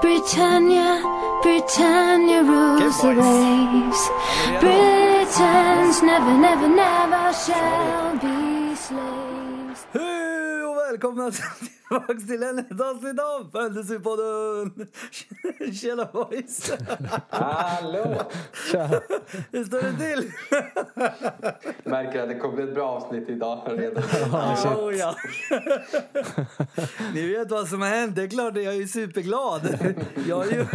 [0.00, 1.00] Britannia,
[1.42, 4.10] Britannia rules the waves.
[4.60, 9.86] Britons never, never, never shall be slaves.
[9.92, 11.30] Hej och välkomna
[11.88, 14.88] tillbaks till ännu ett avsnitt av Fantasypodden!
[15.72, 16.72] Tjena boys!
[17.28, 18.22] Hallå!
[19.52, 20.32] Hur står det till?
[21.84, 24.02] Märker att det kommer ett bra avsnitt idag redan.
[24.76, 25.16] Oh, ja.
[27.14, 28.16] Ni vet vad som har hänt.
[28.16, 29.78] Det är klart, jag är superglad.
[30.28, 30.66] Jag har ju,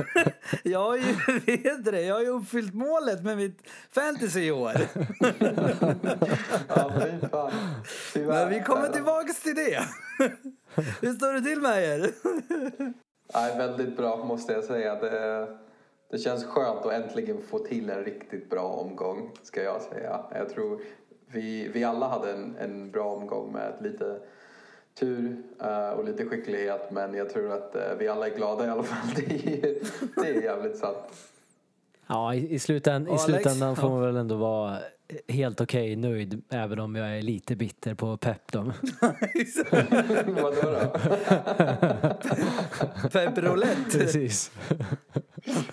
[0.63, 1.03] jag har ju,
[1.45, 3.59] vet det, jag har ju uppfyllt målet med mitt
[3.91, 4.73] fantasy i år.
[6.67, 7.51] Ja, fy fan.
[8.13, 8.45] Tyvärr.
[8.45, 9.83] Men vi kommer tillbaks till det.
[11.01, 12.11] Hur står det till med er?
[13.33, 14.95] Nej, väldigt bra måste jag säga.
[14.95, 15.47] Det,
[16.11, 20.19] det känns skönt att äntligen få till en riktigt bra omgång, ska jag säga.
[20.35, 20.81] Jag tror
[21.27, 24.19] vi, vi alla hade en, en bra omgång med lite
[24.99, 26.91] tur eh, och lite skicklighet.
[26.91, 29.13] Men jag tror att eh, vi alla är glada i alla fall.
[29.15, 29.33] Det
[29.63, 29.75] är,
[30.21, 31.31] det är jävligt sant.
[32.07, 34.77] Ja, i, i, slutän, i slutändan får man väl ändå vara
[35.27, 38.71] helt okej nöjd även om jag är lite bitter på Pep då.
[40.25, 40.99] Vadå då?
[43.11, 43.91] Pepperolett.
[43.91, 44.51] Precis.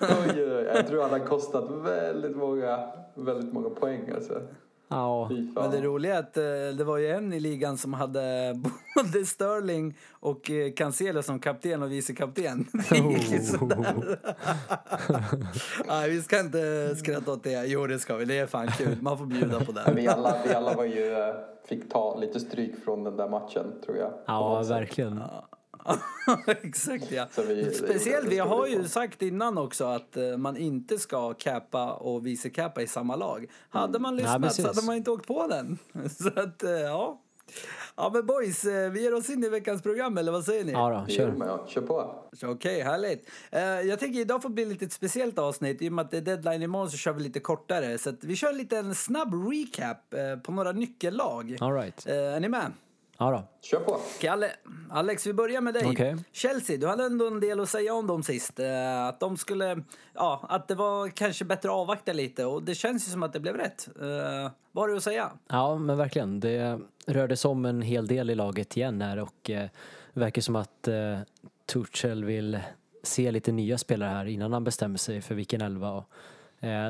[0.00, 0.64] Oj, oj, oj.
[0.74, 4.42] Jag tror han har kostat väldigt många, väldigt många poäng alltså.
[4.88, 5.30] Ja.
[5.54, 6.42] Men det roliga är att eh,
[6.78, 8.54] det var ju en i ligan som hade
[8.96, 12.66] både Sterling och eh, Cancelo som kapten och vice kapten.
[12.90, 14.18] Det gick ju sådär.
[15.88, 17.66] Nej, vi ska inte skratta åt det.
[17.66, 18.24] Jo, det ska vi.
[18.24, 18.96] Det är fan kul.
[19.00, 19.92] Man får bjuda på det.
[19.96, 21.34] Vi alla, vi alla var ju, eh,
[21.68, 24.12] fick ta lite stryk från den där matchen tror jag.
[24.26, 25.22] ja verkligen.
[26.46, 27.26] Exakt, ja.
[27.48, 32.26] Vi- Speciellt, vi har ju sagt innan också att eh, man inte ska cappa och
[32.26, 33.46] vice cappa i samma lag.
[33.68, 34.64] Hade man lyssnat precis.
[34.64, 35.78] så hade man inte åkt på den.
[36.10, 37.20] Så att, eh, ja.
[37.96, 40.72] Ja men boys, eh, vi ger oss in i veckans program eller vad säger ni?
[40.72, 41.34] Ja då, kör.
[41.40, 41.66] ja.
[41.68, 42.24] Kör på.
[42.42, 43.28] Okej, härligt.
[43.50, 45.82] Eh, jag tänker idag får bli lite ett speciellt avsnitt.
[45.82, 47.98] I och med att det är deadline imorgon så kör vi lite kortare.
[47.98, 51.56] Så att vi kör lite en snabb recap på några nyckellag.
[51.60, 52.06] All right.
[52.06, 52.72] Är ni med?
[53.20, 53.44] Ja då.
[53.62, 54.00] Kör på.
[54.28, 54.56] Ale-
[54.90, 55.86] Alex, vi börjar med dig.
[55.86, 56.16] Okej.
[56.32, 58.58] Chelsea, du hade ändå en del att säga om dem sist.
[58.58, 59.82] Eh, att de skulle,
[60.14, 63.32] ja, att det var kanske bättre att avvakta lite och det känns ju som att
[63.32, 63.88] det blev rätt.
[64.00, 65.30] Eh, vad har du att säga?
[65.48, 66.40] Ja, men verkligen.
[66.40, 69.68] Det rördes om en hel del i laget igen här och eh,
[70.14, 71.18] det verkar som att eh,
[71.66, 72.60] Tuchel vill
[73.02, 75.90] se lite nya spelare här innan han bestämmer sig för vilken elva.
[75.90, 76.04] Och,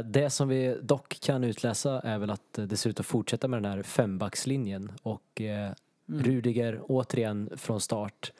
[0.04, 3.62] det som vi dock kan utläsa är väl att det ser ut att fortsätta med
[3.62, 5.42] den här fembackslinjen och
[6.08, 8.32] eh, Rudiger återigen från start.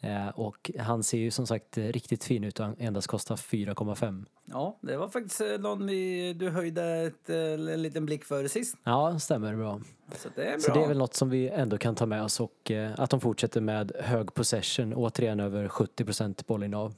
[0.00, 4.24] Eh, och han ser ju som sagt riktigt fin ut och endast kostar 4,5.
[4.44, 8.48] Ja, det var faktiskt eh, någon vi, du höjde ett, eh, en liten blick för
[8.48, 8.76] sist.
[8.84, 9.80] Ja, stämmer bra.
[10.16, 10.60] Så det är bra.
[10.60, 13.10] Så det är väl något som vi ändå kan ta med oss och eh, att
[13.10, 16.94] de fortsätter med hög possession, återigen över 70% bollinnehav.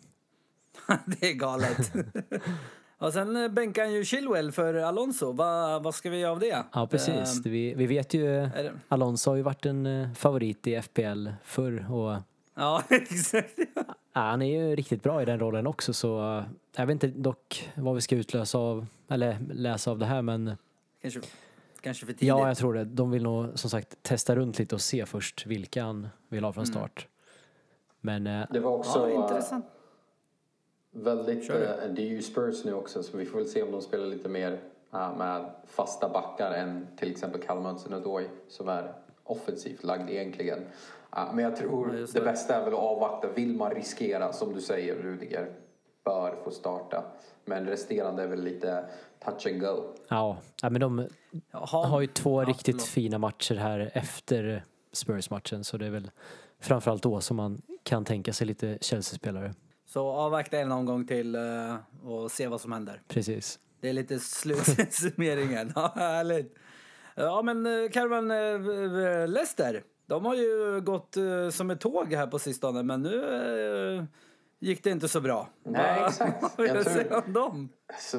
[1.06, 1.92] det är galet.
[3.02, 5.32] och sen eh, bänkar han ju Chilwell för Alonso.
[5.32, 6.64] Va, vad ska vi göra av det?
[6.72, 7.46] Ja, precis.
[7.46, 8.48] Eh, Vi, vi vet ju,
[8.88, 12.16] Alonso har ju varit en eh, favorit i FPL förr och
[12.54, 13.58] ja, exakt.
[13.74, 16.44] ja, han är ju riktigt bra i den rollen också så eh,
[16.76, 20.56] jag vet inte dock vad vi ska utlösa av, eller läsa av det här men
[21.02, 21.20] kanske,
[21.80, 22.28] kanske för tidigt.
[22.28, 22.84] ja, jag tror det.
[22.84, 26.52] De vill nog som sagt testa runt lite och se först vilka han vill ha
[26.52, 26.74] från Mm.
[26.74, 27.06] start.
[28.00, 29.66] Men eh, Det var också ja, intressant.
[30.92, 31.46] Väldigt...
[31.46, 31.62] Kör.
[31.84, 34.06] eh, Det är ju Spurs nu också så vi får väl se om de spelar
[34.06, 34.60] lite mer
[34.92, 38.92] eh, med fasta backar än till exempel Callum Hudson-Odoi som är
[39.24, 40.58] offensivt lagd egentligen.
[41.16, 42.24] Eh, Men jag Ja, tror just det det.
[42.24, 43.28] bästa är väl att avvakta.
[43.28, 45.52] Vill man riskera, som du säger, Rudiger
[46.04, 47.04] bör få starta.
[47.44, 48.84] Men resterande är väl lite
[49.24, 49.82] touch and go.
[50.08, 51.06] ja, ja, men de
[51.52, 56.10] har ju två Ja, riktigt fina matcher här efter Spurs-matchen så det är väl
[56.60, 59.54] framförallt då som man kan tänka sig lite Chelsea-spelare.
[59.92, 63.02] Så avvakta en omgång till eh, och se vad som händer.
[63.08, 63.58] Precis.
[63.80, 65.72] Det är lite slutsummeringen.
[65.74, 66.54] Ja, härligt.
[67.14, 71.16] Ja, men eh, Carvan eh, Leicester, de har ju gått
[71.52, 74.06] som ett tåg här på sistone, men nu
[74.60, 75.48] gick det inte så bra.
[75.64, 76.42] Nej, Va- exakt.
[76.58, 77.68] Jag tror- säga om dem?
[78.00, 78.18] Så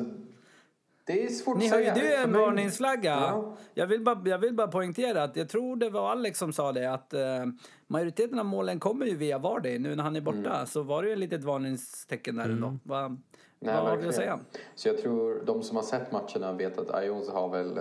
[1.06, 1.94] det är svårt Ni att säga.
[1.94, 3.12] höjde ju en varningsflagga.
[3.12, 3.58] Ja.
[3.74, 6.72] Jag, vill bara, jag vill bara poängtera att jag tror det var Alex som sa
[6.72, 7.22] det att eh,
[7.88, 9.80] majoriteten av målen kommer ju via Vardy.
[9.80, 10.66] Nu när han är borta Mm.
[10.66, 12.78] så var det ju ett litet varningstecken där ändå.
[12.84, 13.18] Va,
[13.60, 14.40] Nej, vad har du att säga?
[14.76, 17.80] Så jag tror de som har sett matcherna vet att Ayoze har väl...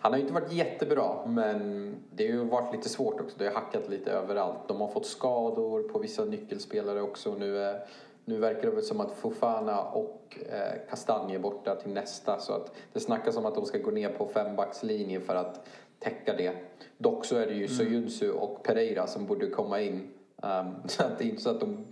[0.00, 3.36] Han har ju inte varit jättebra, men det har ju varit lite svårt också.
[3.38, 4.58] Det har hackat lite överallt.
[4.68, 7.34] De har fått skador på vissa nyckelspelare också.
[7.34, 7.80] Nu, är,
[8.28, 12.38] nu verkar det väl som att Fofana och eh, Kastanje är borta till nästa.
[12.38, 15.66] Så att det snackas om att de ska gå ner på fembackslinjen för att
[15.98, 16.52] täcka det.
[16.98, 20.08] Dock så är det ju Soyuncu och Pereira som borde komma in.
[20.42, 21.84] Um, så att det är inte så att de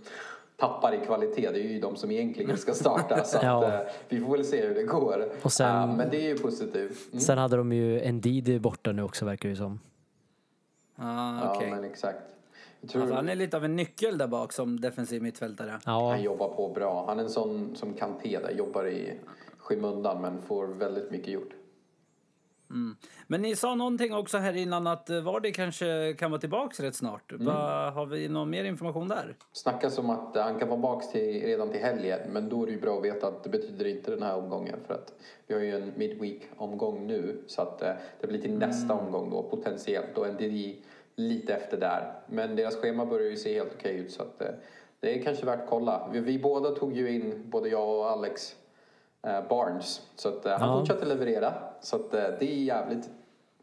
[0.55, 1.49] tappar i kvalitet.
[1.51, 3.23] Det är ju de som egentligen ska starta.
[3.23, 3.65] Så Ja.
[3.65, 5.29] att, eh, vi får väl se hur det går.
[5.41, 7.07] Och sen- Ja, men det är ju positivt.
[7.11, 7.19] Mm.
[7.19, 9.79] Sen hade de ju Ndidi borta nu också verkar det ju som.
[10.95, 11.67] Ah, okej.
[11.69, 12.19] Ja, men exakt.
[12.87, 15.79] Tror för han är lite av en nyckel där bak som defensiv mittfältare.
[15.85, 17.05] Ja, han jobbar på bra.
[17.07, 19.13] Han är en sån som Kanté där, jobbar i
[19.57, 21.53] skymundan men får väldigt mycket gjort.
[23.27, 26.95] Men ni sa någonting också här innan att eh, Vardy kanske kan vara tillbaks rätt
[26.95, 27.31] snart.
[27.31, 27.45] Mm.
[27.45, 29.35] Va, har vi någon mer information där?
[29.51, 32.71] Snackas om att han kan vara tillbaka till, redan till helgen men då är det
[32.71, 35.13] ju bra att veta att det betyder inte den här omgången för att
[35.47, 37.91] vi har ju en midweek-omgång nu så att eh,
[38.21, 40.75] det blir till nästa omgång då potentiellt och NDD
[41.17, 42.13] lite efter där.
[42.25, 44.47] Men deras schema börjar ju se helt okej ut så att eh,
[44.99, 46.09] det är kanske värt att kolla.
[46.11, 48.55] Vi, vi båda tog ju in, både jag och Alex,
[49.27, 50.79] eh, Barnes så att eh, han Ja.
[50.79, 53.09] fortsätter leverera så att eh, det är jävligt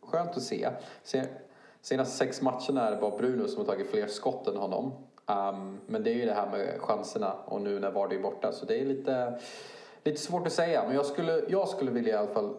[0.00, 0.68] skönt att se.
[1.02, 1.24] se
[1.80, 4.92] senaste sex matcherna är det bara Bruno som har tagit fler skott än honom.
[5.26, 8.52] Um, men det är ju det här med chanserna och nu när Vardy är borta
[8.52, 9.38] så det är lite,
[10.04, 10.84] lite svårt att säga.
[10.86, 12.54] Men jag skulle, jag skulle vilja i alla fall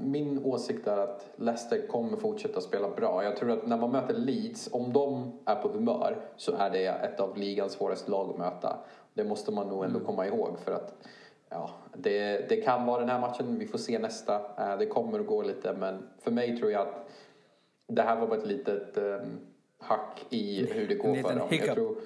[0.00, 3.24] min åsikt är att Leicester kommer fortsätta spela bra.
[3.24, 6.86] Jag tror att när man möter Leeds, om de är på humör så är det
[6.86, 8.78] ett av ligans svåraste lag att möta.
[9.14, 10.94] Det måste man nog ändå komma ihåg för att
[11.54, 13.58] Ja, det, det kan vara den här matchen.
[13.58, 14.34] Vi får se nästa.
[14.34, 17.08] Eh, Det kommer att gå lite, men för mig tror jag att
[17.86, 19.40] det här var bara ett litet um,
[19.78, 21.48] hack i hur det går för dem.
[21.50, 21.96] Jag tror,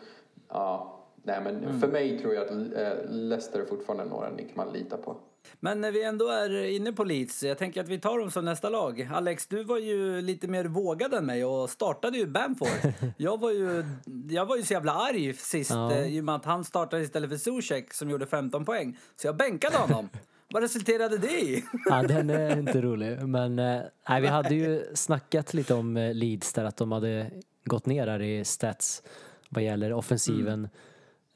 [0.49, 4.67] ja, nej, men För mig tror jag att uh, Leicester är fortfarande några ni kan
[4.67, 5.17] man lita på.
[5.61, 8.45] Men när vi ändå är inne på Leeds, jag tänker att vi tar dem som
[8.45, 9.09] nästa lag.
[9.15, 12.69] Alex, du var ju lite mer vågad än mig och startade ju Bamford.
[13.17, 13.85] Jag var ju,
[14.31, 15.93] jag var ju så jävla arg sist Ja.
[15.93, 18.99] eh, i och med att han startade istället för Zuzek som gjorde 15 poäng.
[19.17, 20.09] Så jag bänkade honom.
[20.53, 21.65] Vad resulterade det i?
[21.87, 23.23] ja den är inte rolig.
[23.29, 27.31] Men eh, nej, vi hade ju snackat lite om eh, Leeds där att de hade
[27.65, 29.03] gått ner där i stats
[29.49, 30.69] vad gäller offensiven.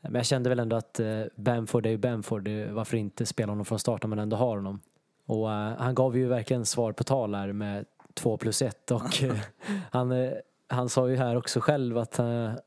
[0.02, 2.48] Men jag kände väl ändå att eh, Bamford är ju Bamford.
[2.70, 4.80] Varför inte spela honom från start om man ändå har honom?
[5.26, 9.22] Och eh, han gav ju verkligen svar på tal här med två plus ett och
[9.22, 9.36] eh,
[9.90, 10.30] han,
[10.68, 12.16] han sa ju här också själv att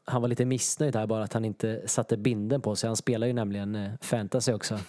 [0.06, 2.88] han var lite missnöjd här bara att han inte satte binden på sig.
[2.88, 4.80] Han spelar ju nämligen fantasy också.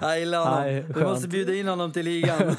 [0.00, 0.60] Jag gillar honom.
[0.60, 1.08] Nej, skönt.
[1.08, 2.38] måste bjuda in honom till ligan.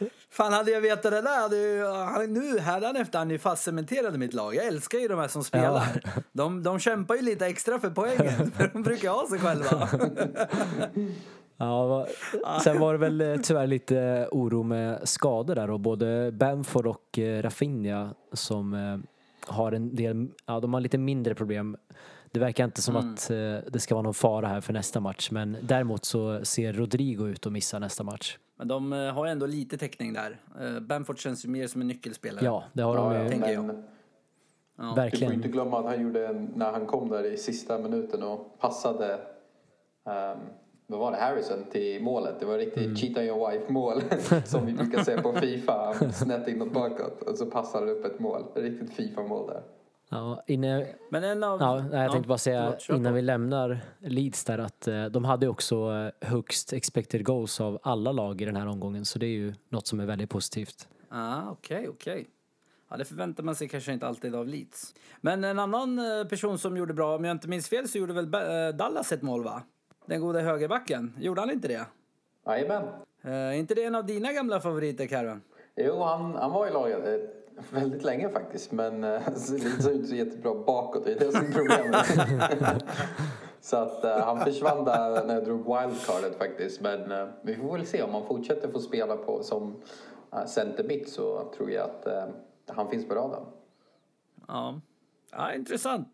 [0.40, 4.18] Fan, hade jag vetat det där hade ju, han, nu hädanefter han ju fast cementerade
[4.18, 4.54] mitt lag.
[4.54, 6.00] Jag älskar ju de här som spelar.
[6.32, 9.88] De, de kämpar ju lite extra för poängen, för de brukar ha sig själva.
[11.56, 12.06] Ja,
[12.64, 17.18] sen var det väl eh, tyvärr lite oro med skador där och både Bamford och
[17.18, 18.98] eh, Rafinha som eh,
[19.54, 21.76] har en del, ja de har lite mindre problem.
[22.30, 23.36] Det verkar inte som att eh,
[23.72, 27.46] det ska vara någon fara här för nästa match men däremot så ser Rodrigo ut
[27.46, 28.38] att missa nästa match.
[28.60, 30.40] Men de eh, har ändå lite täckning där.
[30.60, 32.44] Eh, Bamford känns ju mer som en nyckelspelare.
[32.44, 33.64] Ja, det har de Ja, ju tänker jag.
[33.64, 33.76] men
[34.76, 34.82] Ja.
[34.84, 35.32] Du får verkligen.
[35.32, 39.14] inte glömma att han gjorde en, när han kom där i sista minuten och passade
[40.04, 40.38] um,
[40.86, 42.40] vad var det, Harrison till målet.
[42.40, 42.96] Det var riktigt Mm.
[42.96, 44.02] cheat on your wife mål
[44.44, 45.94] som vi brukar se på Fifa.
[46.12, 48.42] Snett inåt bakåt och så passar det upp ett mål.
[48.54, 49.62] Riktigt Fifa-mål där.
[50.12, 51.60] Ja, inne, Men en av...
[51.60, 53.14] Ja, nej, jag tänkte bara säga förlåt, innan på.
[53.14, 58.12] vi lämnar Leeds där att eh, de hade också eh, högst expected goals av alla
[58.12, 60.88] lag i den här omgången så det är ju något som är väldigt positivt.
[61.08, 62.28] Ah, okej, okej.
[62.90, 64.94] Ja, det förväntar man sig kanske inte alltid av Leeds.
[65.20, 68.12] Men en annan eh, person som gjorde bra, om jag inte minns fel så gjorde
[68.12, 68.30] väl
[68.76, 69.62] Dallas ett mål va?
[70.06, 71.14] Den gode högerbacken.
[71.20, 71.86] Gjorde han inte det?
[72.46, 72.84] Jajamän.
[73.22, 75.42] Är inte det en av dina gamla favoriter, Karon?
[75.76, 77.39] Jo, han, han var i laget
[77.70, 78.72] väldigt länge faktiskt.
[78.72, 81.04] Men eh, det såg inte så jättebra bakåt.
[81.04, 82.06] Det är det som är problemet.
[83.60, 86.80] så att eh, han försvann där när jag drog wildcardet faktiskt.
[86.80, 89.82] Men eh, vi får väl se om han fortsätter få spela på som
[90.34, 92.24] uh, center mitt så tror jag att eh,
[92.66, 93.44] han finns på radarn.
[94.48, 94.80] Ja.
[95.30, 96.08] ja, intressant.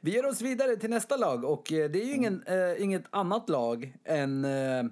[0.00, 3.48] Vi ger oss vidare till nästa lag och det är ju ingen, eh, inget annat
[3.48, 4.84] lag än eh,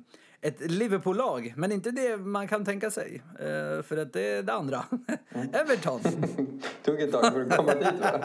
[0.43, 3.23] ett Liverpool-lag, men inte det man kan tänka sig.
[3.39, 4.85] Eh, för att det är det andra.
[5.53, 6.01] Everton.
[6.85, 8.21] Tog ett tag för att komma dit va?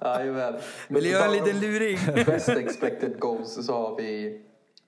[0.18, 0.54] Jajamän.
[0.88, 1.98] Vill du göra en liten luring?
[2.26, 4.40] Best expected goals så har vi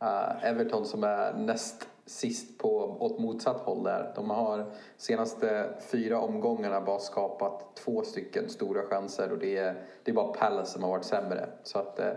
[0.03, 4.13] eh, Everton som är näst sist på åt motsatt håll där.
[4.17, 10.11] De har senaste fyra omgångarna bara skapat två stycken stora chanser och det är, det
[10.11, 11.49] är bara Palace som har varit sämre.
[11.63, 12.13] Så att eh,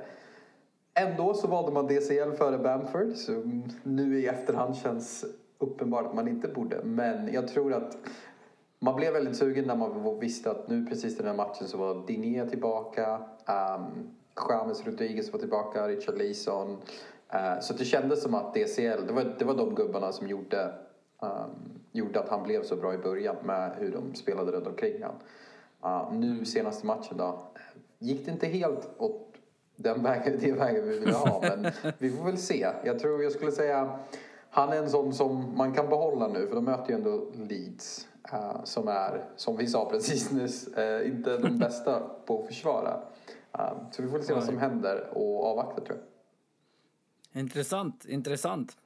[0.96, 3.32] Ändå så valde man DCL före Bamford så
[3.84, 5.26] nu i efterhand känns
[5.58, 6.84] uppenbart att man inte borde.
[6.84, 7.98] Men jag tror att
[8.80, 12.08] man blev väldigt sugen när man visste att nu precis den här matchen så var
[12.08, 14.10] Diné tillbaka, um,
[14.50, 16.72] James Rodriguez var tillbaka, Richard Leeson.
[17.34, 20.74] Uh, så det kändes som att DCL, det var, det var de gubbarna som gjorde
[21.22, 25.04] um, gjorde att han blev så bra i början med hur de spelade runt omkring
[25.04, 25.18] honom.
[25.84, 27.48] Ehm, uh, nu senaste matchen då,
[28.00, 29.33] gick det inte helt åt
[29.76, 32.68] den vägen, det vägen vi ville ha, men vi får väl se.
[32.84, 34.00] Jag tror jag skulle säga
[34.50, 38.08] han är en sån som man kan behålla nu för de möter ju ändå Leeds
[38.34, 43.02] uh, som är, som vi sa precis nyss, uh, inte de bästa på att försvara.
[43.60, 47.42] Uh, så vi får se vad som händer och avvakta tror jag.
[47.42, 48.78] Intressant, intressant.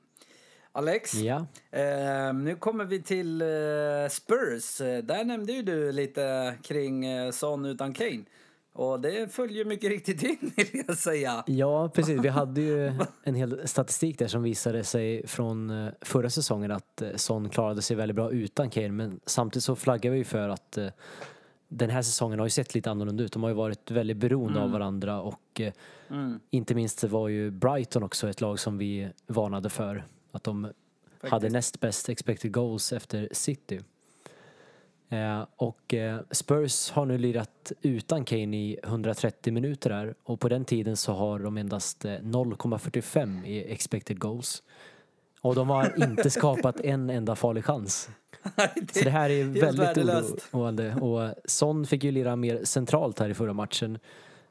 [0.72, 1.46] Alex, Ja.
[1.72, 3.48] eh, nu kommer vi till eh,
[4.10, 4.77] Spurs.
[4.77, 8.24] Där nämnde ju du lite kring eh, Son utan Kane.
[8.77, 11.43] Och det följer mycket riktigt in, vill jag säga.
[11.48, 12.19] Ja, precis.
[12.19, 12.93] Vi hade ju
[13.24, 17.81] en hel statistik där som visade sig från eh, förra säsongen att eh, Son klarade
[17.81, 18.91] sig väldigt bra utan Kane.
[18.91, 20.88] Men samtidigt så flaggar vi ju för att eh,
[21.67, 23.34] den här säsongen har ju sett lite annorlunda ut.
[23.34, 25.62] De har ju varit väldigt beroende av varandra och
[26.10, 26.39] Mm.
[26.50, 30.05] inte minst var ju Brighton också ett lag som vi varnade för.
[30.31, 30.72] Att de
[31.22, 33.81] hade näst bäst expected goals efter City.
[35.09, 40.49] Eh, och eh, Spurs har nu lirat utan Kane i 130 minuter där och på
[40.49, 44.63] den tiden så har de endast eh, 0,45 i expected goals.
[45.41, 48.09] Och de har inte skapat en enda farlig chans.
[48.93, 50.95] Så det här är väldigt oroande.
[50.95, 53.99] Och Son fick ju lira mer centralt här i förra matchen.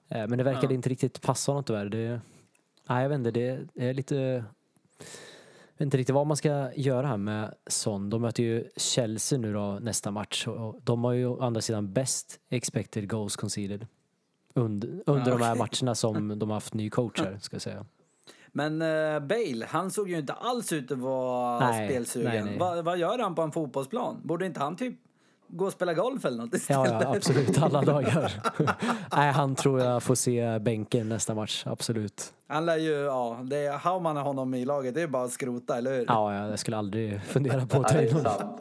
[0.08, 0.72] Eh, Men det verkade Ja.
[0.74, 1.84] inte riktigt passa honom tyvärr.
[1.88, 2.20] Det,
[2.88, 4.44] nej, jag vet inte, det är lite...
[5.78, 8.10] Vet inte riktigt vad man ska göra här med Son.
[8.10, 11.92] De möter ju Chelsea nu då nästa match och de har ju å andra sidan
[11.92, 13.86] bäst expected goals conceded.
[14.54, 17.86] Under, under de här matcherna som de har haft ny coach här, ska jag säga.
[18.48, 22.30] Men eh, Bale, han såg ju inte alls ut att vara Nej, spelsugen.
[22.32, 22.58] nej, nej.
[22.58, 24.20] Va, vad gör han på en fotbollsplan?
[24.24, 24.94] Borde inte han typ
[25.48, 26.90] gå och spela golf eller något istället?
[26.90, 27.62] Ja, ja, absolut.
[27.62, 28.32] Alla dagar.
[29.16, 31.62] Nej, han tror jag får se bänken nästa match.
[31.66, 32.32] Absolut.
[32.48, 35.78] Han lär ju, ja, det, har man honom i laget, det är bara att skrota,
[35.78, 36.04] eller hur?
[36.08, 38.58] Ja, ja, jag skulle aldrig fundera på att ta in är honom.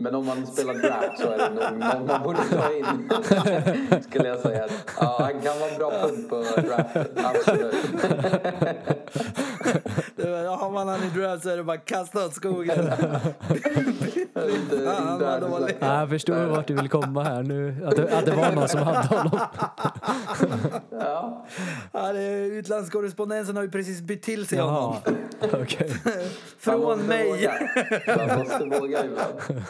[0.00, 4.02] Men om man spelar draft så är det nog någon man borde ta in.
[4.10, 4.68] Skulle jag säga.
[5.00, 7.24] Ja, han kan vara bra punkt på draften.
[7.24, 7.74] Absolut.
[10.16, 12.76] Det var- Har man han i draft så är det bara kasta åt skogen.
[14.84, 15.76] Fan, vad dåligt.
[15.80, 17.76] Ja, jag förstår vart du vill komma här nu.
[17.86, 19.38] Att det, att det var någon som hade honom.
[20.90, 21.46] Ja,
[21.92, 24.96] Ja, det är, utlandskorrespondensen har ju precis bytt till sig honom.
[25.40, 25.92] Jaha, okej.
[26.04, 26.14] man
[26.58, 27.28] Från måste mig.
[27.30, 27.52] Våga.
[28.28, 29.64] Man måste våga ibland.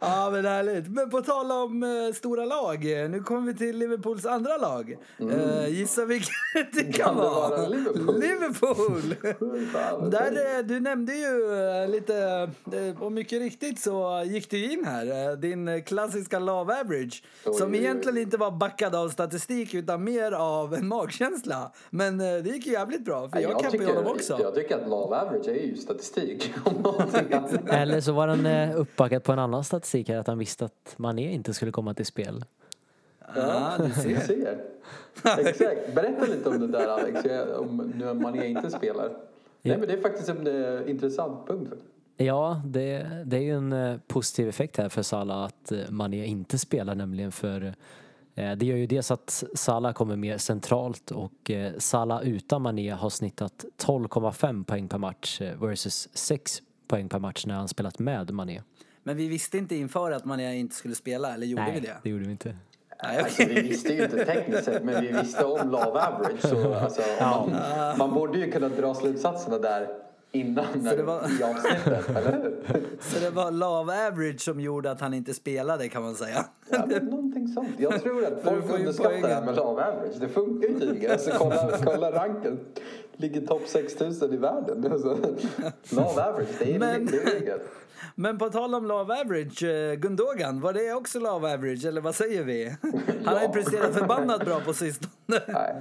[0.00, 0.88] Ja, men härligt.
[0.88, 3.02] Men på tal om eh, stora lag.
[3.02, 4.96] eh, Nu kommer vi till Liverpools andra lag.
[5.32, 6.28] Eh, gissa vilket
[6.72, 7.48] det kan, Kan det vara?
[7.48, 8.20] vara Liverpool?
[8.20, 10.10] Liverpool!
[10.10, 14.84] Där, eh, du nämnde ju eh, lite, eh, och mycket riktigt så gick du in
[14.84, 17.22] här, eh, din eh, klassiska love average.
[17.46, 17.84] Oj, som oj, oj.
[17.84, 21.72] egentligen inte var backad av statistik utan mer av en magkänsla.
[21.90, 24.38] Men eh, det gick ju jävligt bra, för jag, jag, cappade ju honom också.
[24.42, 26.54] jag tycker att love average är ju statistik.
[27.68, 30.94] Eller så var den eh, uppbackad på en annan statistik här, att han visste att
[30.96, 32.44] Mané inte skulle komma till spel.
[33.34, 34.64] Ja, du Du ser.
[35.38, 35.94] Exakt.
[35.94, 37.20] Berätta lite om det där Alex,
[37.58, 39.16] om nu Mané inte spelar.
[39.62, 41.72] Nej men det är faktiskt en eh, intressant punkt.
[42.16, 46.26] Ja, det, det är ju en eh, positiv effekt här för Salah att eh, Mané
[46.26, 47.74] inte spelar nämligen för
[48.56, 53.64] det gör ju dels att Salah kommer mer centralt och Salah utan Mané har snittat
[53.82, 58.62] 12,5 poäng per match versus 6 poäng per match när han spelat med Mané.
[59.08, 61.94] Men vi visste inte inför att man inte skulle spela, eller gjorde vi det?
[62.02, 62.54] det gjorde vi inte.
[63.02, 66.40] Nej, Alltså, vi visste ju inte tekniskt sett men vi visste om love average.
[66.40, 67.50] Så, alltså, man,
[67.98, 69.88] man borde ju kunna dra slutsatserna där
[70.32, 72.80] innan det var- i avsnittet, eller hur?
[73.00, 76.44] Så det var love average som gjorde att han inte spelade kan man säga.
[76.70, 77.68] Ja, men någonting sånt.
[77.78, 80.14] Jag tror att folk underskattar det här med love average.
[80.20, 81.10] Det funkar ju tydligen.
[81.12, 82.58] Alltså, kolla, kolla ranken.
[83.20, 84.82] Ligger topp 6000 i världen.
[85.90, 87.60] Love average, det är, Men- det.
[88.14, 92.14] Men på tal om love average, eh, Gundogan, var det också love average eller vad
[92.14, 92.76] säger vi?
[93.24, 95.10] Han har ju presterat förbannat bra på sistone.
[95.48, 95.74] Nej.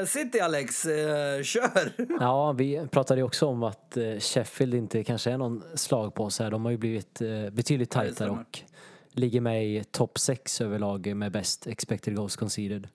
[0.00, 1.92] Eh, City Alex, eh, kör!
[2.20, 6.44] Ja, vi pratade ju också om att Sheffield inte kanske är någon slag på sig
[6.44, 6.50] här.
[6.50, 7.18] De har ju blivit
[7.52, 8.58] betydligt tajtare och
[9.12, 12.88] ligger med i topp 6 överlag med bäst expected goals conceded.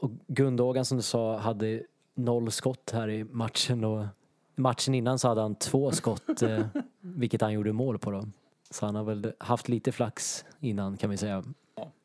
[0.00, 1.82] Och Gundogan som du sa hade
[2.16, 4.06] noll skott här i matchen och
[4.54, 6.66] matchen innan så hade han två skott eh,
[7.00, 8.24] vilket han gjorde mål på då.
[8.70, 11.44] Så han har väl haft lite flax innan kan vi säga.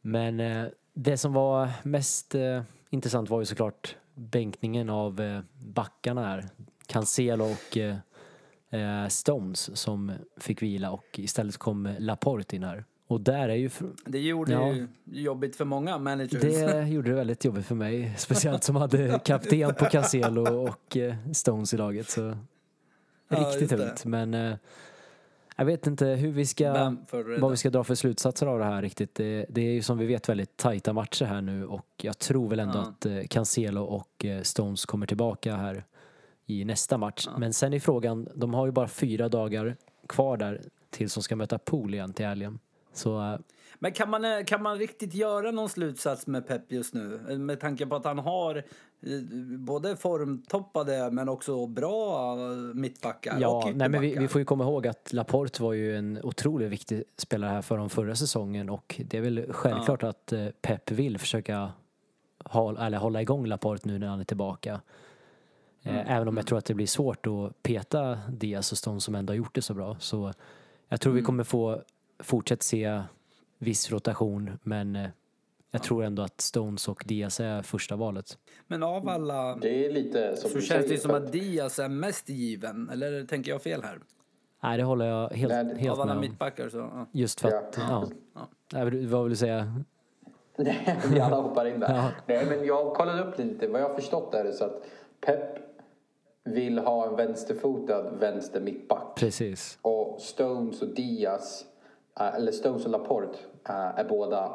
[0.02, 6.26] Men eh, det som var mest eh, intressant var ju såklart bänkningen av eh, backarna
[6.26, 6.50] här.
[6.86, 7.78] Cancelo och
[9.10, 12.86] Stones som fick vila och istället kom Laporte in här.
[13.12, 13.70] Och där är ju,
[14.06, 14.74] Det gjorde Ja.
[14.74, 16.42] ju jobbigt för många managers.
[16.42, 18.14] det gjorde det väldigt jobbigt för mig.
[18.18, 22.10] Speciellt som hade kapten på Cancelo och eh, Stones i laget.
[22.10, 22.38] Så
[23.28, 23.78] Ja, riktigt det.
[23.78, 24.06] tungt.
[24.06, 24.56] Men eh,
[25.58, 26.96] Jag vet inte hur vi ska,
[27.40, 29.16] vad vi ska dra för slutsatser av det här riktigt.
[29.16, 32.50] Det, det är ju som vi vet väldigt tajta matcher här nu och jag tror
[32.50, 32.82] väl ändå Ja.
[32.82, 35.84] att eh, Cancelo och eh, Stones kommer tillbaka här
[36.46, 37.28] i nästa match.
[37.38, 39.76] Men sen är frågan, de har ju bara fyra dagar
[40.08, 42.60] kvar där tills de ska möta Pool igen till helgen.
[42.94, 43.40] Så eh,
[43.80, 47.20] Men kan man, eh, kan man riktigt göra någon slutsats med Pep just nu?
[47.30, 48.64] Eh, Med tanke på att han har
[49.58, 52.36] både formtoppade men också bra
[52.74, 55.98] mittbackar Ja, och nej, men vi, vi får ju komma ihåg att Laporte var ju
[55.98, 60.34] en otroligt viktig spelare här för dem förra säsongen och det är väl självklart att
[60.34, 61.72] eh, Pep vill försöka
[62.46, 64.82] ha, eller hålla igång Laporte nu när han är tillbaka.
[65.84, 69.16] Eh, Även om jag tror att det blir svårt att peta Diaz och Stone som
[69.16, 69.96] ändå har gjort det så bra.
[70.00, 70.34] Så
[70.88, 71.82] jag tror vi kommer få
[72.24, 73.02] fortsätta se
[73.58, 75.08] viss rotation men eh,
[75.72, 78.38] jag tror ändå att Stones och Diaz är första valet.
[78.68, 81.90] Men av alla Det är lite som så du känns det som att Diaz är
[81.90, 82.90] mest given.
[82.90, 84.00] Eller tänker jag fel här?
[84.64, 86.22] Nej, det håller jag helt, Nej, helt av alla med om.
[86.22, 86.78] mittbackar så...
[86.78, 87.06] Ja.
[87.12, 87.58] Just för Ja.
[87.60, 88.08] att, ja.
[88.34, 88.48] ja.
[89.08, 89.82] Vad vill du säga?
[90.58, 91.88] Nej, vi alla hoppar in där.
[91.96, 92.12] Ja.
[92.26, 93.68] Nej, men jag kollade upp lite.
[93.68, 94.84] Vad jag har förstått är det så att
[95.26, 95.58] Pep
[96.44, 99.16] vill ha en vänsterfotad vänster mittback.
[99.16, 99.78] Precis.
[99.82, 101.66] Och Stones och Diaz,
[102.20, 103.38] eller Stones och Laporte,
[103.70, 104.54] eh, är båda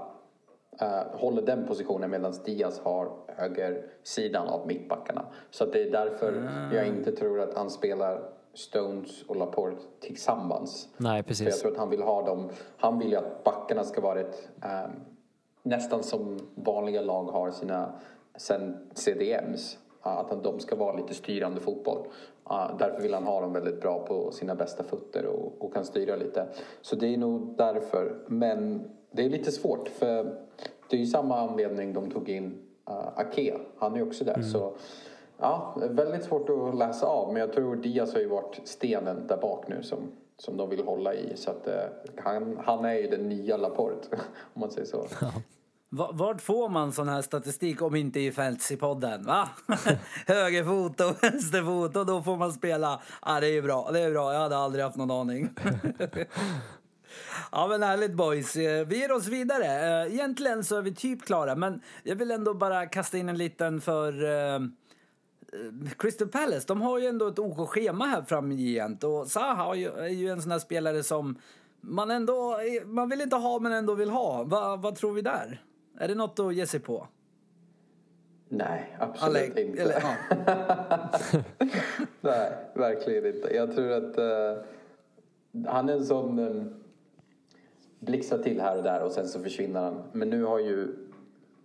[0.80, 5.26] eh, håller den positionen medan Diaz har högersidan av mittbackarna.
[5.50, 8.22] Så det är därför jag inte tror att han spelar
[8.54, 10.88] Stones och Laporte tillsammans.
[10.96, 11.60] Nej, För jag precis.
[11.60, 14.90] tror att han vill ha dem, han vill ju att backarna ska vara ett, ehm,
[15.62, 17.92] nästan som vanliga lag har sina
[18.36, 19.78] sen CDMs.
[20.00, 22.06] Att de ska vara lite styrande fotboll.
[22.50, 25.84] Uh, därför vill han ha dem väldigt bra på sina bästa fötter och, och kan
[25.84, 26.46] styra lite.
[26.80, 28.18] Så det är nog därför.
[28.26, 30.24] Men det är lite svårt för
[30.90, 32.44] det är ju samma anledning de tog in
[32.90, 33.58] uh, Ake.
[33.78, 34.42] Han är ju också där.
[34.42, 34.72] Så
[35.38, 37.32] ja, väldigt svårt att läsa av.
[37.32, 39.98] Men jag tror Diaz har ju varit stenen där bak nu som,
[40.36, 41.36] som de vill hålla i.
[41.36, 41.74] Så att eh,
[42.16, 44.08] han, han är ju den nya Laporte
[44.54, 45.06] om man säger så.
[45.96, 49.24] Vart får man sån här statistik om inte i Fantasypodden?
[49.24, 49.48] Va?
[50.26, 53.00] Högerfot och vänsterfot och då får man spela.
[53.26, 53.90] Ja, det är ju bra.
[53.92, 54.32] Det är bra.
[54.32, 55.50] Jag hade aldrig haft någon aning.
[57.52, 58.56] Ja men härligt boys.
[58.56, 59.64] Eh, vi ger oss vidare.
[59.64, 63.38] Eh, egentligen så är vi typ klara men jag vill ändå bara kasta in en
[63.38, 64.60] liten för eh,
[65.98, 66.64] Crystal Palace.
[66.66, 70.52] De har ju ändå ett OK schema här framgent och Zaha är ju en sån
[70.52, 71.38] här spelare som
[71.80, 74.42] man ändå man vill inte ha men ändå vill ha.
[74.42, 75.62] Va, vad tror vi där?
[75.98, 77.06] Är det något att ge sig på?
[78.48, 79.82] Nej, absolut Alle- inte.
[79.82, 80.14] eller, ja.
[82.20, 83.54] Nej, verkligen inte.
[83.54, 84.64] Jag tror att eh,
[85.66, 86.64] han är en sån eh,
[87.98, 90.02] blixtrar till här och där och sen så försvinner han.
[90.12, 90.82] Men nu har ju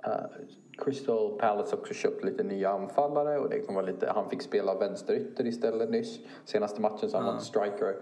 [0.04, 0.12] eh,
[0.78, 4.76] Crystal Palace också köpt lite nya anfallare och det kan vara lite, han fick spela
[4.76, 6.20] vänsterytter istället nyss.
[6.46, 7.96] Senaste matchen så han var striker.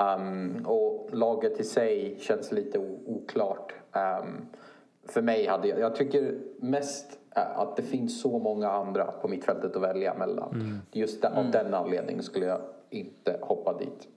[0.00, 3.74] Um, och laget i sig känns lite oklart.
[4.22, 4.46] Um,
[5.08, 9.76] för mig hade jag, jag tycker mest att det finns så många andra på mittfältet
[9.76, 10.80] att välja mellan.
[10.92, 14.08] Just där, av den anledningen skulle jag inte hoppa dit.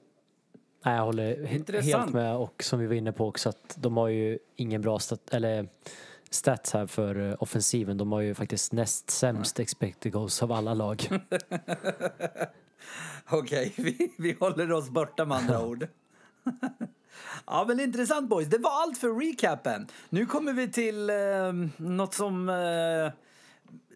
[0.86, 2.04] Nej, jag håller Intressant.
[2.04, 5.00] helt med och som vi var inne på också att de har ju ingen bra
[5.00, 5.68] stat, eller
[6.30, 7.98] stats här för eh, offensiven.
[7.98, 11.08] De har ju faktiskt näst sämst expected goals av alla lag.
[13.32, 15.88] Okej, vi, vi håller oss borta med andra ord.
[17.46, 18.48] Ja, men intressant boys.
[18.48, 19.88] Det var allt för recapen.
[20.10, 21.16] Nu kommer vi till eh,
[21.78, 23.14] något som eh,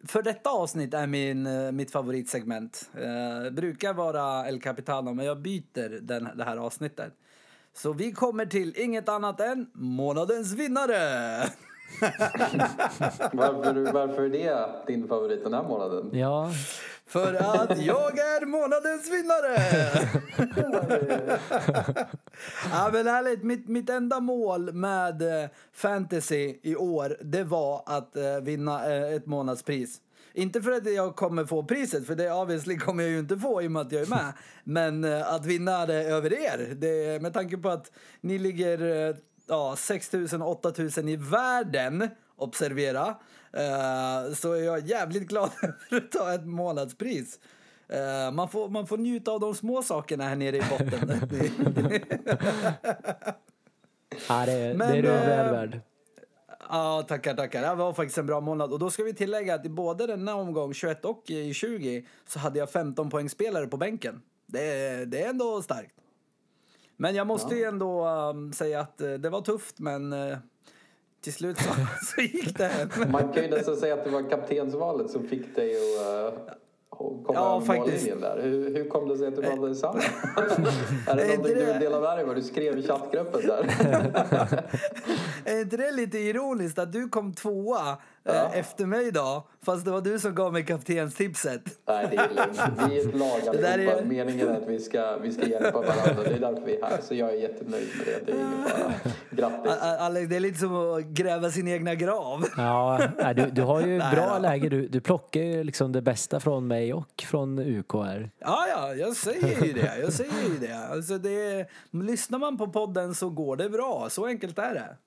[0.08, 2.90] för detta avsnitt är min, eh, mitt favoritsegment.
[2.94, 7.14] Eh, brukar vara El Capitano, men jag byter den, det här avsnittet.
[7.74, 11.50] Så vi kommer till inget annat än månadens vinnare!
[13.34, 16.10] Varför, varför är det din favorit den här månaden?
[16.14, 16.52] Ja,
[17.08, 19.58] För att jag är månadens vinnare!
[22.72, 28.16] ja men ärligt, mitt, mitt enda mål med eh, fantasy i år, det var att
[28.16, 30.02] eh, vinna eh, ett månadspris.
[30.34, 33.62] Inte för att jag kommer få priset, för det obviously kommer jag ju inte få
[33.62, 34.34] i och med att jag är med.
[34.64, 39.16] Men att vinna det över er, det, med tanke på att ni ligger
[39.48, 43.08] ja, 6 000, 8 000 i världen, observera,
[43.54, 45.52] eh, så är jag jävligt glad
[45.90, 47.40] för att ta ett månadspris.
[47.90, 51.10] Eh, man, får, man får njuta av de små sakerna här nere i botten.
[54.30, 55.80] ja det, Men, det är du eh, väl värd.
[56.70, 57.62] Ja, tackar, tackar.
[57.62, 58.74] Det var faktiskt en bra månad.
[58.74, 62.40] Och då ska vi tillägga att i både denna omgång, 21 och i 20, så
[62.40, 64.22] hade jag 15 poängspelare på bänken.
[64.48, 65.96] Det, är- det är ändå starkt.
[66.98, 70.38] Men jag måste ju ändå um, säga att eh, det var tufft, men eh,
[71.22, 71.70] till slut så,
[72.16, 72.90] så gick det hem.
[73.12, 76.54] Man kan ju nästan säga att det var kaptensvalet som fick dig att uh,
[76.98, 78.42] och kom Ja, över mållinjen där.
[78.42, 80.04] Hur, hur kom det sig att du valde Salah?
[81.08, 83.70] är det någonting du vill dela med dig vad du skrev i chattgruppen där?
[85.46, 89.48] Är inte det lite ironiskt att du kom tvåa eh, efter mig då?
[89.66, 91.62] Fast det var du som gav mig kaptenstipset.
[91.88, 92.92] Nej, det är lugnt.
[92.92, 93.98] Vi är ett lag Det där allihopa.
[94.00, 96.24] är- Meningen är att vi ska, vi ska hjälpa varandra.
[96.24, 97.02] Det är därför vi är här.
[97.02, 98.26] Så jag är jättenöjd med det.
[98.26, 99.12] Det är ingen fara.
[99.32, 99.72] Grattis.
[100.00, 102.46] Alex, det är lite som att gräva sin egna grav.
[102.58, 104.40] Ja, nej, du, du har ju Nej bra då.
[104.40, 104.70] läge.
[104.70, 108.32] Du, du plockar ju liksom det bästa från mig och från UK här.
[108.40, 109.98] Ja, ja, jag säger ju det.
[110.02, 110.88] Jag säger ju det.
[110.92, 114.08] Alltså det lyssnar man på podden så går det bra.
[114.10, 114.98] Så enkelt är det.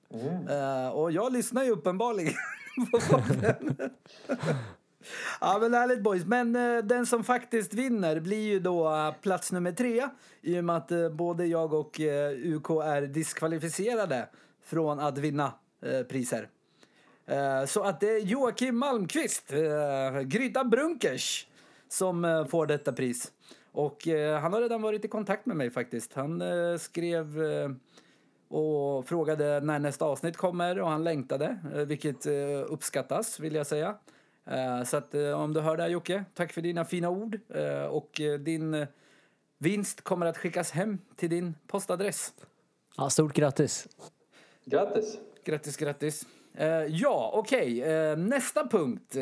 [0.53, 2.33] Eh, och jag lyssnar ju uppenbarligen
[2.85, 3.75] på podden.
[5.41, 6.25] ja, men härligt boys.
[6.25, 10.09] Men eh, den som faktiskt vinner blir ju då eh, plats nummer tre.
[10.41, 14.27] I och med att eh, både jag och eh, UK är diskvalificerade
[14.63, 15.53] från att vinna
[15.85, 16.49] eh, priser.
[17.25, 21.47] Eh, Så att det är Joakim Malmqvist, eh, Gryta Brunkers,
[21.89, 23.31] som eh, får detta pris.
[23.71, 26.13] Och eh, han har redan varit i kontakt med mig faktiskt.
[26.13, 27.69] Han eh, skrev eh,
[28.49, 32.33] och frågade när nästa avsnitt kommer och han längtade, eh, vilket eh,
[32.67, 33.95] uppskattas vill jag säga.
[34.45, 37.39] Eh, Så att om du hör det här Jocke, tack för dina fina ord.
[37.89, 38.85] Och din
[39.57, 42.33] vinst kommer att skickas hem till din postadress.
[42.97, 43.87] Ja, stort grattis!
[44.65, 45.17] Grattis.
[45.43, 46.25] Grattis, grattis.
[46.89, 47.83] Ja, okej.
[47.83, 49.15] Eh, nästa punkt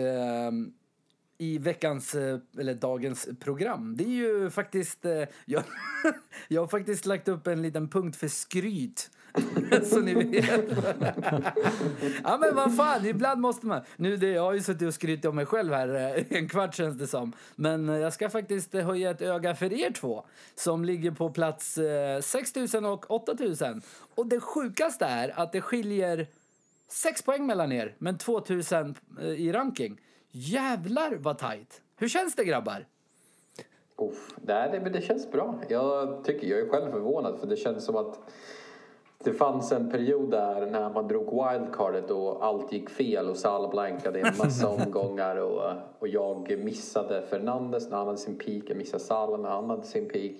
[1.37, 5.05] i veckans, eh, eller dagens program, det är ju faktiskt...
[5.05, 5.63] Eh, jag,
[6.47, 9.11] jag har faktiskt lagt upp en liten punkt för skryt.
[9.83, 10.71] Så ni vet.
[12.23, 13.81] ja men vad fan, ibland måste man.
[13.95, 16.75] Nu, det, jag har ju suttit och skrytit om mig själv här eh, en kvart
[16.75, 17.33] känns det som.
[17.55, 20.25] Men jag ska faktiskt höja ett öga för er två.
[20.55, 21.79] Som ligger på plats
[22.21, 23.81] 6000 och 8000.
[24.15, 26.27] Och det sjukaste är att det skiljer
[26.89, 28.95] sex poäng mellan er, men 2000
[29.37, 29.99] i ranking.
[30.39, 31.81] Jävlar vad tajt.
[31.95, 32.85] Hur känns det grabbar?
[33.95, 35.59] Uff, nej, det, men det känns bra.
[35.69, 38.19] Jag tycker, jag är själv förvånad för det känns som att
[39.23, 43.71] det fanns en period där när man drog wildcardet och allt gick fel och Salah
[43.71, 48.77] blankade en massa omgångar och, och jag missade Fernandes när han hade sin peak, jag
[48.77, 50.35] missade Salah när han hade sin peak.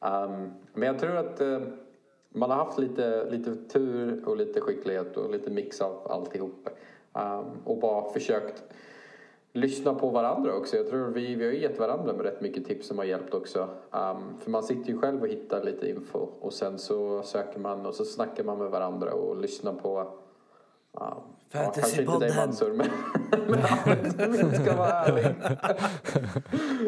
[0.00, 1.60] Um, men jag tror att eh,
[2.28, 6.68] man har haft lite, lite tur och lite skicklighet och lite mix av alltihop.
[7.12, 8.64] Um, och bara försökt
[9.56, 10.76] lyssna på varandra också.
[10.76, 13.68] Jag tror vi, vi har gett varandra med rätt mycket tips som har hjälpt också.
[13.90, 17.86] Um, för man sitter ju själv och hittar lite info och sen så söker man
[17.86, 20.06] och så snackar man med varandra och lyssnar på um,
[20.92, 22.36] ja, kanske inte dig Fantasypodden.
[22.36, 25.34] Mansur men, ska vara ärlig.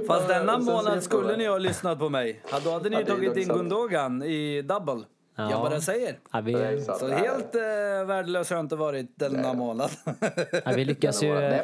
[0.07, 2.43] Fast denna månad skulle ni ha lyssnat på mig.
[2.65, 3.49] Då hade ni Ja, tagit in.
[3.49, 5.05] Gundogan i double.
[5.39, 5.59] Jag Ja.
[5.63, 6.19] bara säger.
[6.33, 6.81] Ja, vi, Det.
[6.81, 7.61] Så helt eh,
[8.07, 9.57] värdelös har jag inte varit denna Nej.
[9.57, 9.91] månad.
[10.65, 11.61] ja, vi lyckas ju...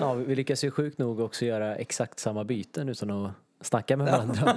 [0.00, 4.06] Ja, vi lyckas ju sjukt nog också göra exakt samma byten utan att snacka med
[4.06, 4.54] varandra.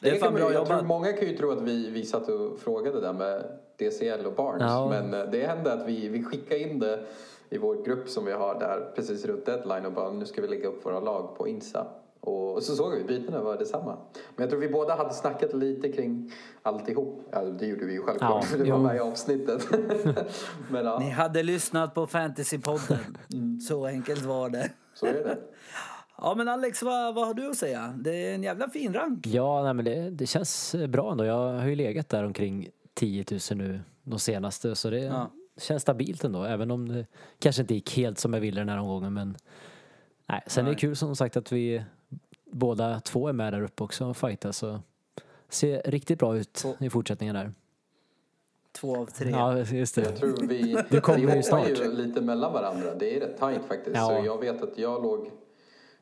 [0.00, 0.86] Det är fan bra jag jobbat.
[0.86, 3.42] Många kan ju tro att vi, vi satt och frågade där med
[3.78, 4.62] DCL och Barnes.
[4.62, 4.88] Ja.
[4.88, 7.04] Men eh, det hände att vi, vi skickade in det
[7.50, 10.48] i vår grupp som vi har där precis runt deadline och bara nu ska vi
[10.48, 11.86] lägga upp våra lag på Insta.
[12.20, 13.96] Och, så såg vi bytena var detsamma.
[14.36, 17.28] Men jag tror vi båda hade snackat lite kring alltihop.
[17.32, 18.82] Ja, det gjorde vi ju självklart Ja, för det var jo.
[18.84, 19.66] med i avsnittet.
[20.70, 23.16] Men ja, Ni hade lyssnat på Fantasypodden.
[23.32, 23.60] Mm.
[23.60, 24.70] Så enkelt var det.
[24.94, 25.38] så är det.
[26.20, 27.94] Ja men Alex, vad, vad har du att säga?
[27.98, 29.26] Det är en jävla fin rank.
[29.26, 31.24] Ja, nej, men det, det känns bra ändå.
[31.24, 35.30] Jag har ju legat där omkring 10 000 nu de senaste så det Ja.
[35.56, 36.44] känns stabilt ändå.
[36.44, 37.06] Även om det
[37.38, 39.36] kanske inte gick helt som jag ville den här omgången men
[40.28, 40.74] nej, sen är Nej.
[40.74, 41.84] det kul som sagt att vi
[42.50, 44.80] båda två är med där uppe också och fightar så
[45.48, 46.74] ser riktigt bra ut Två.
[46.80, 47.52] i fortsättningen där.
[48.72, 49.30] Två av tre.
[49.30, 50.02] Ja, just det.
[50.02, 51.68] Jag tror vi, Du kommer vi ju hoppar snart.
[51.68, 52.94] ju lite mellan varandra.
[52.94, 53.96] Det är rätt tajt faktiskt.
[53.96, 54.06] Ja.
[54.06, 55.30] Så jag vet att jag låg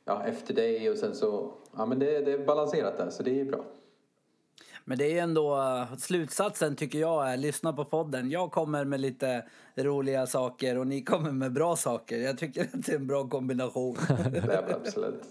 [0.05, 1.53] ja, efter dig och sen så...
[1.77, 3.65] Ja men det, det är balanserat där så det är bra.
[4.85, 5.59] Men det är ändå
[5.99, 8.31] slutsatsen tycker jag är lyssna på podden.
[8.31, 9.45] Jag kommer med lite
[9.77, 12.19] roliga saker och ni kommer med bra saker.
[12.19, 13.97] Jag tycker att det är en bra kombination.
[14.33, 15.23] Det är det absolut.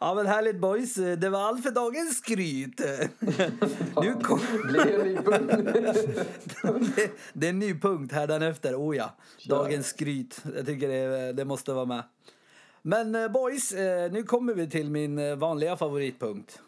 [0.00, 0.94] Ja men härligt boys.
[0.94, 2.80] Det var allt för dagens skryt.
[4.02, 4.40] nu kom...
[4.64, 6.96] Blir det en ny punkt?
[6.96, 8.74] det, det är en ny punkt här efter.
[8.74, 9.14] Oh ja.
[9.48, 10.42] Dagens skryt.
[10.56, 12.02] Jag tycker det, det måste vara med.
[12.82, 16.60] Men eh, boys, eh, nu kommer vi till min eh, vanliga favoritpunkt.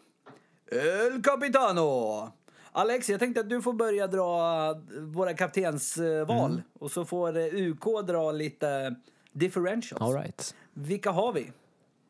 [0.71, 2.31] El Capitano!
[2.71, 6.61] Alex, jag tänkte att du får börja dra våra kaptensval.
[6.79, 8.95] Och så får UK dra lite
[9.31, 10.01] differentials.
[10.01, 10.55] All right.
[10.73, 11.51] Vilka har vi?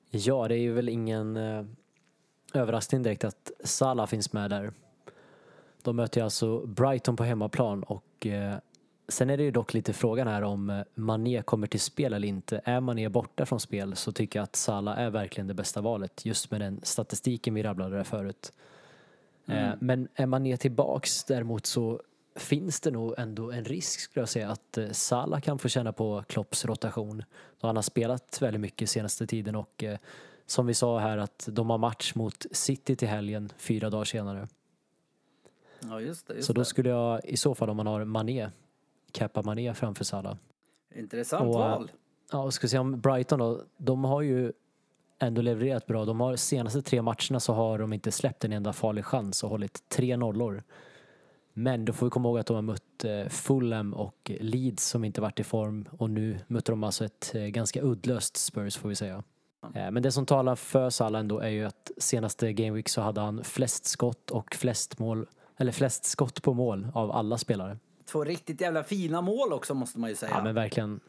[0.10, 1.66] Ja, det är ju väl ingen eh,
[2.54, 4.74] överraskning direkt att Salah finns med där.
[5.84, 8.56] De möter ju alltså Brighton på hemmaplan och eh,
[9.08, 12.28] sen är det ju dock lite frågan här om eh, Mané kommer till spel eller
[12.28, 12.62] inte.
[12.64, 16.26] Är Mané borta från spel så tycker jag att Salah är verkligen det bästa valet
[16.26, 18.54] just med den statistiken vi rabblade där förut.
[19.48, 22.02] Eh, Men är Mané tillbaks däremot så
[22.36, 25.94] finns det nog ändå en risk skulle jag säga att eh, Salah kan få känna
[25.94, 27.24] på Klopps rotation.
[27.60, 29.98] Då han har spelat väldigt mycket senaste tiden och eh,
[30.46, 34.48] som vi sa här att de har match mot City till helgen fyra dagar senare.
[35.80, 36.34] Ja, just det.
[36.34, 38.50] Just Så då skulle jag i så fall om man har Mané,
[39.12, 40.38] cappa Mané framför Salah.
[40.96, 41.92] Intressant Och, val.
[42.32, 44.52] Ja, och ska se om Brighton då, de har ju
[45.20, 46.06] ändå levererat bra.
[46.06, 49.50] De har senaste tre matcherna så har de inte släppt en enda farlig chans och
[49.50, 50.64] hållit tre nollor.
[51.60, 55.04] Men då får vi komma ihåg att de har mött eh, Fulham och Leeds som
[55.04, 58.90] inte varit i form och nu möter de alltså ett eh, ganska uddlöst Spurs får
[58.90, 59.24] vi säga.
[59.76, 63.02] Eh, Men det som talar för Salah ändå är ju att senaste Game Week så
[63.02, 67.78] hade han flest skott och flest mål, eller flest skott på mål av alla spelare.
[68.06, 70.32] Två riktigt jävla fina mål också måste man ju säga.
[70.36, 71.00] Ja men verkligen.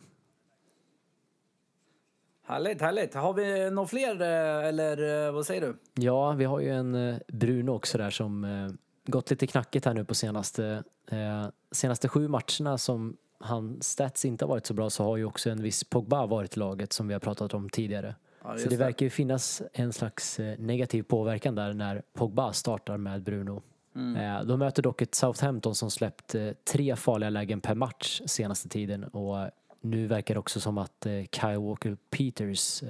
[2.46, 3.14] Härligt, härligt.
[3.14, 5.76] Har vi några fler eller vad säger du?
[5.94, 8.46] Ja, vi har ju en Bruno också där som
[9.06, 14.44] gått lite knackigt här nu på senaste, eh, senaste sju matcherna som han stats inte
[14.44, 17.08] har varit så bra så har ju också en viss Pogba varit i laget som
[17.08, 18.14] vi har pratat om tidigare.
[18.44, 22.96] Ja, så det verkar ju finnas en slags eh, negativ påverkan där när Pogba startar
[22.96, 23.62] med Bruno.
[23.94, 28.68] Eh, de möter dock ett Southampton som släppt eh, tre farliga lägen per match senaste
[28.68, 32.82] tiden och nu verkar det också som att Kyle Walker Peters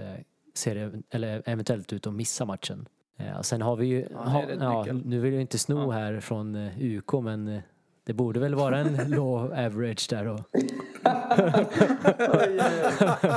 [0.54, 2.88] ser eller eventuellt ut att missa matchen.
[3.20, 4.42] Eh, sen har vi ju, Ja, ha,
[4.87, 7.61] ja, nu vill jag inte sno här från eh, UK men eh,
[8.04, 10.38] det borde väl vara en low average där då.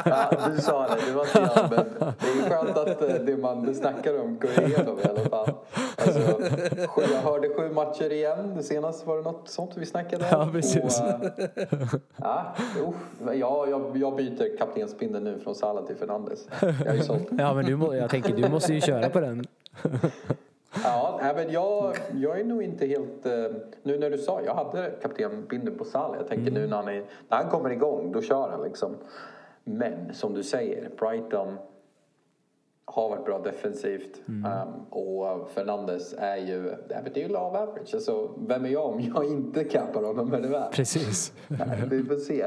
[0.06, 1.70] Ja, du sa det, det var inte jag.
[1.70, 1.86] Men
[2.20, 5.50] det är skönt att eh, det man snackar om går igenom i alla fall.
[5.96, 6.20] Alltså,
[7.14, 8.54] jag hörde sju matcher igen.
[8.56, 10.30] Det senaste var det något sånt vi snackade om.
[10.32, 11.02] Ja, precis.
[11.02, 11.26] Och,
[12.18, 12.56] ja,
[13.34, 16.48] ja, jag, jag byter kaptensbindeln nu från Salah till Fernandes.
[16.62, 17.26] Jag är ju såld.
[17.32, 19.46] Ja men du, jag tänker du måste ju köra på den.
[20.84, 23.26] Ja, men jag, jag är nog inte helt...
[23.26, 23.46] Eh,
[23.84, 26.18] nu när du sa, jag hade kaptenbindeln på Salah.
[26.18, 28.96] Jag tänker nu när han, är, när han kommer igång, då kör han liksom.
[29.64, 31.58] Men som du säger, Brighton
[32.86, 34.22] har varit bra defensivt.
[34.28, 37.94] Um, och Fernandes är ju, det är ju love average.
[37.94, 40.30] Alltså, vem är jag om jag inte cappar honom?
[40.72, 41.34] Precis.
[41.48, 42.46] Nej, Vi får se.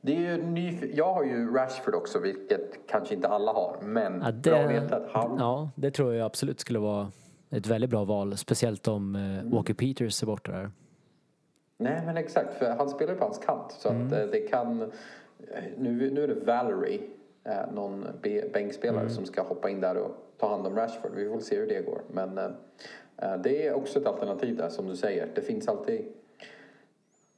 [0.00, 3.76] Det är ju ny, jag har ju Rashford också, vilket kanske inte alla har.
[3.82, 5.36] Men Ja, bra att veta att han...
[5.38, 7.12] ja, det tror jag absolut skulle vara
[7.50, 8.36] ett väldigt bra val.
[8.36, 10.70] Speciellt om eh, Walker Peters är borta där.
[11.78, 13.72] Nej men exakt, för han spelar ju på hans kant.
[13.72, 14.82] Så att eh, det kan...
[14.82, 14.88] eh,
[15.78, 17.00] Nu, nu är det Valerie,
[17.74, 18.04] någon
[18.52, 21.10] bänkspelare som ska hoppa in där och ta hand om Rashford.
[21.14, 22.02] Vi får se hur det går.
[22.12, 22.40] Men
[23.42, 25.28] det är också ett alternativ där som du säger.
[25.34, 26.04] Det finns alltid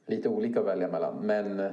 [0.05, 1.13] lite olika att välja mellan.
[1.21, 1.69] Men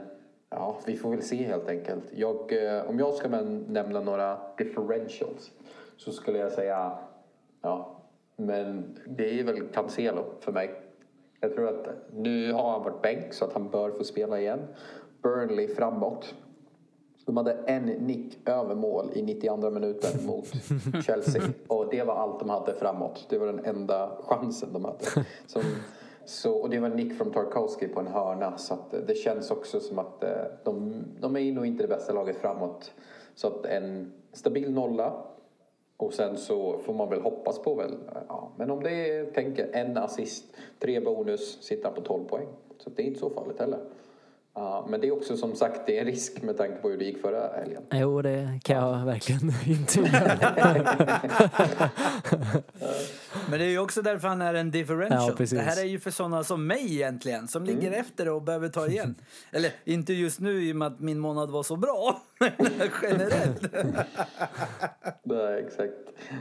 [0.51, 2.05] ja, vi får väl se helt enkelt.
[2.15, 5.51] Jag, eh, om jag ska nämna några differentials
[5.97, 6.99] så skulle jag säga
[7.63, 8.01] ja,
[8.37, 10.71] men det är väl Cancelo för mig.
[11.41, 14.61] Jag tror att nu har han varit bänk så att han bör få spela igen.
[15.23, 16.35] Burnley framåt.
[17.27, 20.47] De hade en nick över mål i 92 minuten mot
[21.05, 21.43] Chelsea.
[21.67, 23.27] Och det var allt de hade framåt.
[23.29, 25.05] Det var den enda chansen de hade.
[25.47, 25.63] Som,
[26.29, 28.59] så, och det var en nick från Tarkowski på en hörna.
[28.59, 30.31] Så att eh, det känns också som att eh,
[30.65, 32.93] de, de är nog inte det bästa laget framåt.
[33.35, 35.25] Så att en stabil nolla.
[35.97, 39.25] Och sen så får man väl hoppas på väl, eh, ja, men om det är,
[39.25, 40.45] tänker en assist,
[40.79, 42.49] tre bonus, sitta på 12 poäng.
[42.79, 43.81] Så det är inte så farligt heller.
[44.59, 46.99] Ja, men det är också som sagt, det är en risk med tanke på hur
[46.99, 47.83] det gick förra helgen.
[47.91, 50.39] Jo, det kan jag verkligen intyga.
[53.51, 55.37] Men det är ju också därför han är en differential.
[55.39, 58.69] Ja, det här är ju för sådana som mig egentligen, som ligger efter och behöver
[58.69, 59.15] ta igen.
[59.53, 63.63] Eller inte just nu i och med att min månad var så bra, men generellt.
[65.23, 65.95] Nej, exakt.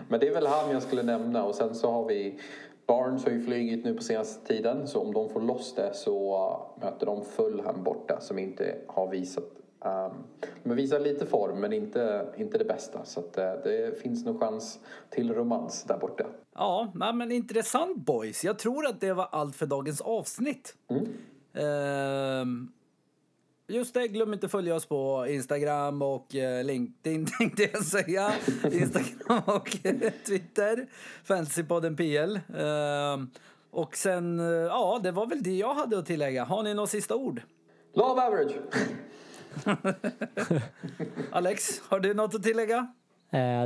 [0.07, 2.39] Men det är väl han jag skulle nämna och sen så har vi
[2.87, 6.35] Barnes har ju flugit nu på senaste tiden så om de får loss det så
[6.35, 9.43] uh, möter de Fulham borta som inte har visat
[9.85, 10.23] um,
[10.63, 14.39] de visar lite form men inte, inte det bästa så att, uh, det finns nog
[14.39, 16.25] chans till romans där borta.
[16.55, 18.43] Ja, men intressant boys.
[18.43, 20.75] Jag tror att det var allt för dagens avsnitt.
[21.53, 22.71] Ehm,
[23.67, 28.33] just det, glöm inte att följa oss på Instagram och eh, LinkedIn tänkte jag säga.
[28.71, 30.87] Instagram och eh, Twitter.
[31.23, 32.39] Fantasypodden PL.
[32.57, 33.29] Ehm,
[33.71, 36.43] och sen, eh, ja, det var väl det jag hade att tillägga.
[36.43, 37.41] Har ni några sista ord?
[37.93, 38.51] Love average!
[41.31, 42.87] Alex, har du något att tillägga?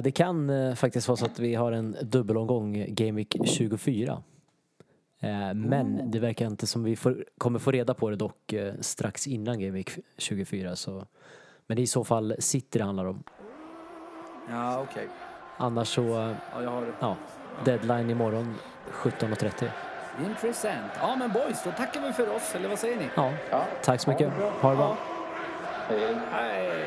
[0.04, 4.24] Det kan faktiskt vara så att vi har en dubbelomgång Game Week 24.
[5.24, 8.74] Eh, Men det verkar inte som vi får, kommer få reda på det dock eh,
[8.80, 10.76] strax innan Game Week 24.
[10.76, 11.06] Så.
[11.68, 13.24] Men det i så fall City det handlar om.
[14.50, 15.08] Ja, okej.
[15.58, 16.02] Annars så,
[16.54, 16.92] Ja, jag har det.
[17.00, 17.16] ja,
[17.66, 18.56] deadline imorgon
[18.92, 19.68] 17.30.
[20.26, 20.92] Intressant.
[21.02, 23.10] Ja, men boys, då tackar vi för oss, eller vad säger ni?
[23.16, 24.34] Ja, Ja, tack så mycket.
[24.34, 24.98] Ha det bra.
[25.88, 26.16] hej, hej.
[26.32, 26.86] Hej!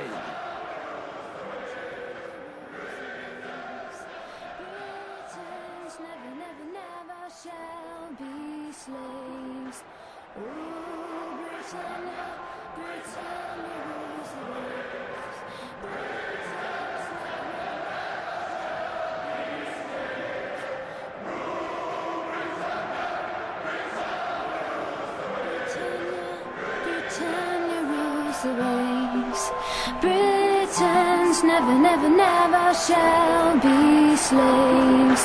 [31.55, 35.23] never, never, never shall be slaves.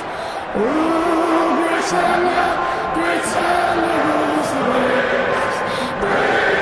[0.56, 2.46] Ooh, Britannia,
[2.94, 6.59] Britannia rules the waves.